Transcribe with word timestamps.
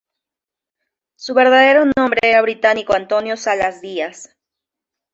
Su 1.15 1.35
verdadero 1.35 1.83
nombre 1.95 2.21
era 2.23 2.41
Británico 2.41 2.93
Antonio 2.95 3.37
Salas 3.37 3.81
Díaz. 3.81 4.35